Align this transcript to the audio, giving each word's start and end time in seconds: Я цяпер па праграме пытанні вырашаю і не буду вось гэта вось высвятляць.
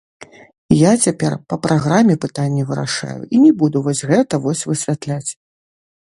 Я 0.75 0.91
цяпер 1.07 1.33
па 1.51 1.55
праграме 1.65 2.15
пытанні 2.23 2.63
вырашаю 2.69 3.21
і 3.35 3.41
не 3.43 3.51
буду 3.59 3.77
вось 3.89 4.01
гэта 4.13 4.39
вось 4.47 4.65
высвятляць. 4.71 5.27